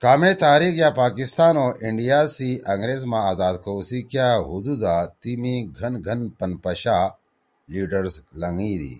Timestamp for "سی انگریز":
2.34-3.02